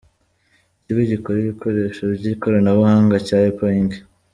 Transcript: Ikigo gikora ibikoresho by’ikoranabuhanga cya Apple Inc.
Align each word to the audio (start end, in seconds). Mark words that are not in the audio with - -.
Ikigo 0.79 1.01
gikora 1.11 1.37
ibikoresho 1.43 2.03
by’ikoranabuhanga 2.17 3.15
cya 3.27 3.37
Apple 3.49 3.73
Inc. 3.81 3.91